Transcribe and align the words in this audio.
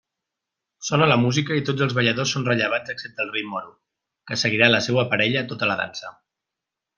Sona 0.87 1.09
la 1.09 1.17
música 1.23 1.57
i 1.59 1.65
tots 1.67 1.85
els 1.85 1.93
balladors 1.99 2.33
són 2.37 2.47
rellevats 2.47 2.93
excepte 2.95 3.25
el 3.27 3.31
Rei 3.35 3.45
Moro, 3.53 3.71
que 4.31 4.39
seguirà 4.45 4.71
la 4.73 4.81
seua 4.87 5.05
parella 5.13 5.45
tota 5.53 5.71
la 5.75 5.77
dansa. 5.85 6.13